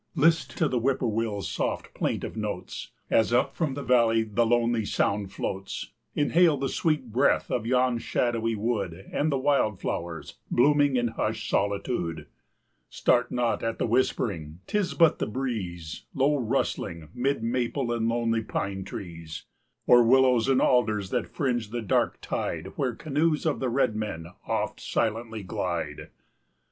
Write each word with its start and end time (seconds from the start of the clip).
list 0.15 0.57
to 0.57 0.67
the 0.67 0.79
Whip 0.79 0.97
poor 0.97 1.09
will's 1.09 1.47
soft 1.47 1.93
plaintive 1.93 2.35
notes, 2.35 2.89
As 3.11 3.31
up 3.31 3.55
from 3.55 3.75
the 3.75 3.83
valley 3.83 4.23
the 4.23 4.47
lonely 4.47 4.83
sound 4.83 5.31
floats, 5.31 5.91
Inhale 6.15 6.57
the 6.57 6.69
sweet 6.69 7.11
breath 7.11 7.51
of 7.51 7.67
yon 7.67 7.99
shadowy 7.99 8.55
wood 8.55 9.05
And 9.11 9.31
the 9.31 9.37
wild 9.37 9.79
flowers 9.79 10.39
blooming 10.49 10.95
in 10.95 11.09
hushed 11.09 11.47
solitude. 11.47 12.25
Start 12.89 13.31
not 13.31 13.61
at 13.61 13.77
the 13.77 13.85
whispering, 13.85 14.61
'tis 14.65 14.95
but 14.95 15.19
the 15.19 15.27
breeze, 15.27 16.05
Low 16.15 16.35
rustling, 16.35 17.09
'mid 17.13 17.43
maple 17.43 17.91
and 17.91 18.09
lonely 18.09 18.41
pine 18.41 18.83
trees, 18.83 19.43
Or 19.85 20.03
willows 20.03 20.47
and 20.49 20.59
alders 20.59 21.11
that 21.11 21.27
fringe 21.27 21.69
the 21.69 21.83
dark 21.83 22.19
tide 22.21 22.73
Where 22.75 22.95
canoes 22.95 23.45
of 23.45 23.59
the 23.59 23.69
red 23.69 23.95
men 23.95 24.25
oft 24.47 24.79
silently 24.79 25.43
glide. 25.43 26.09